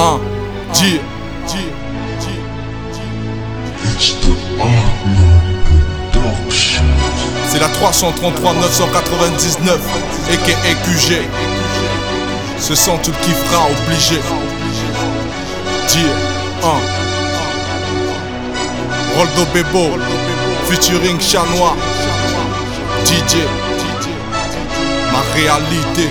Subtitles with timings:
[0.00, 0.18] Un,
[0.72, 0.98] G,
[1.46, 1.58] G,
[7.46, 9.78] C'est la 333 999
[10.30, 11.20] et QG.
[12.58, 14.20] Ce sont tout qui fera obligé.
[15.86, 15.98] G,
[16.62, 16.66] 1.
[19.18, 19.98] Roldo Bebo,
[20.70, 21.76] featuring Chanois.
[23.04, 23.36] DJ,
[25.12, 26.08] ma réalité.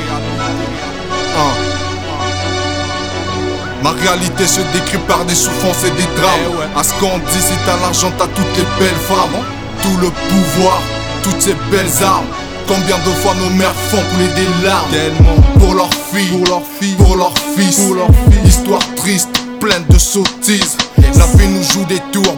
[1.35, 1.88] 1.
[3.83, 6.67] Ma réalité se décrit par des souffrances et des drames.
[6.75, 9.39] À ce qu'on dit, si t'as l'argent, t'as toutes les belles femmes,
[9.81, 10.81] tout le pouvoir,
[11.23, 12.25] toutes ces belles armes.
[12.67, 14.91] Combien de fois nos mères font couler des larmes?
[15.59, 18.47] Pour leurs filles, pour leurs filles, pour leurs fils, pour leurs filles.
[18.47, 19.29] Histoire triste,
[19.59, 20.77] pleine de sottises.
[21.17, 22.28] La vie nous joue des tours,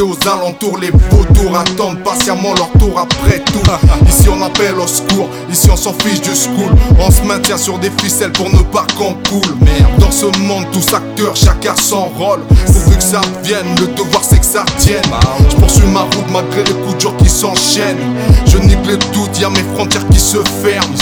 [0.00, 3.62] aux alentours, les vautours attendent patiemment leur tour après tout.
[4.08, 6.70] Ici on appelle au secours, ici on s'en fiche du school.
[6.98, 9.56] On se maintient sur des ficelles pour ne pas qu'on coule.
[9.98, 12.40] Dans ce monde, tous acteurs, chacun son rôle.
[12.66, 15.02] Pourvu que ça vienne, le devoir c'est que ça tienne.
[15.50, 18.14] Je poursuis ma route malgré les coups jour qui s'enchaînent.
[18.46, 20.94] Je nique les doutes, y'a mes frontières qui se ferment.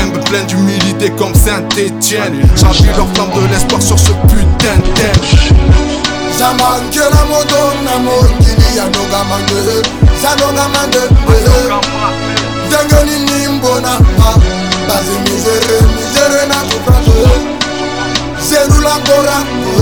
[0.00, 2.40] Aime plein d'humilité comme Saint-Étienne.
[2.56, 6.01] J'appuie leur flamme de l'espoir sur ce putain de thème.
[6.42, 9.62] na manke na moto na mokili ya nogamange
[10.22, 11.74] za nogamange eh, eh.
[12.66, 13.98] ndenge nini mbona
[14.88, 17.18] baze misere misere na kofrako
[18.48, 19.74] zerula eh, korango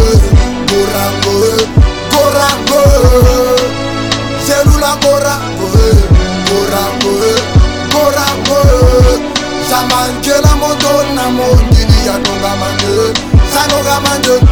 [0.71, 1.37] korango
[2.13, 2.83] korango
[4.47, 5.69] zerula korango
[6.49, 7.15] korango
[7.93, 8.61] korango
[9.71, 13.21] za manke na moto na mokili ya nogamange
[13.55, 14.50] za nogamange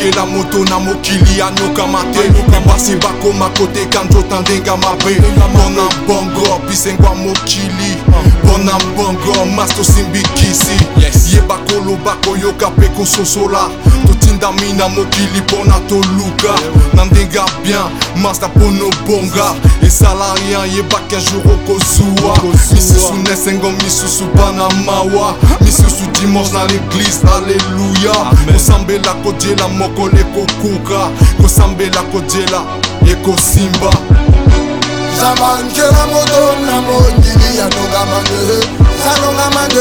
[0.00, 5.10] zambakela moto na mokili ya nokama te basi bakoma koteka nzota ndenga mabe.
[5.10, 7.96] Mpona bongo bisengwa mokili.
[8.44, 10.70] Mpona bongo mas tosimbikisi
[11.34, 13.68] yeba koloba koyoka mpe kososola
[14.40, 16.54] totindami na mokili mpona toluka
[16.94, 19.54] na ndenga bien masta mpono bonga.
[19.82, 22.36] Esala rien yebaki un jour okozuwa
[22.72, 28.14] misusu nesengo misusu bana mawa misusu dimanche na l'église alleluya
[28.52, 31.10] kosambela kodiela mokolo ekokuka
[31.42, 32.62] kosambela kodiela
[33.12, 33.90] ekosimba
[35.20, 38.66] zamankela moto na mokili ya nongamande
[39.04, 39.80] zanongamande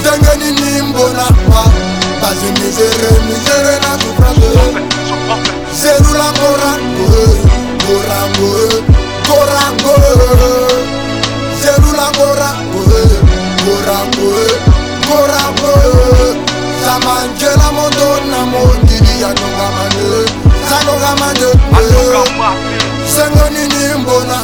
[0.00, 1.81] ndenge nini mbona nga
[2.32, 4.40] Vas-y miséré, miséré na souffrance
[5.74, 7.10] Zéro la morango,
[7.84, 8.52] morango,
[9.28, 9.94] morango
[11.60, 12.84] Zéro la morango,
[13.66, 14.30] morango,
[15.08, 15.74] morango
[16.82, 20.24] Samanjela modona mondili ya nogamane
[20.68, 21.48] Sanogamane
[23.14, 24.40] Sengo nini mbona.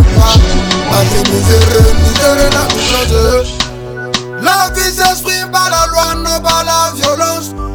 [0.91, 3.49] Vas-y miséré, miséré na souffrance
[4.43, 7.68] La vie s'exprime par la loi, non par la violence.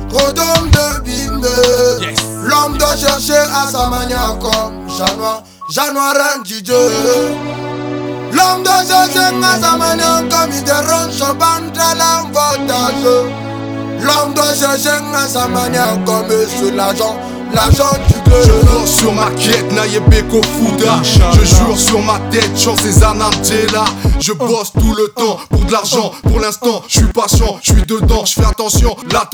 [2.95, 6.13] Chercher à sa manière comme Janois, Janois
[6.45, 6.75] Dieu.
[8.31, 13.03] L'homme doit chercher à sa manière comme il dérange son ventre à l'avantage.
[13.99, 17.17] L'homme doit chercher à sa manière comme sur l'argent,
[17.53, 18.59] l'argent du Je cœur.
[18.59, 23.85] cours sur ma quête, Nayebeko Fouda Je jure sur ma tête, chance et Anantela
[24.19, 27.83] Je bosse tout le temps pour de l'argent Pour l'instant, je suis patient, je suis
[27.83, 29.27] dedans Je fais attention, là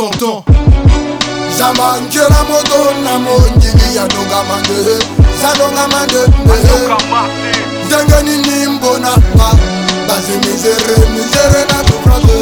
[1.58, 4.98] zamangela moto na monjili ya dongamande
[5.42, 6.22] zadongamande
[7.86, 9.50] ndenge nini mbona nga
[10.08, 12.40] baze misere misere na souffrance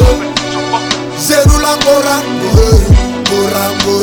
[1.26, 2.80] zerula ngorango
[3.28, 3.96] ngorango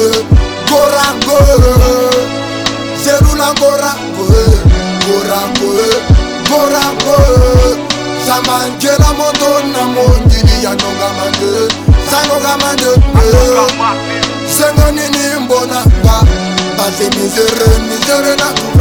[0.70, 1.38] ngorango
[3.04, 4.26] zerula ngorango
[5.04, 5.70] ngorango
[6.50, 7.18] ngorango
[8.28, 11.74] zamangela moto na monjili ya dongamande
[12.12, 12.86] zanongamande
[17.26, 18.75] Nzere, nzere na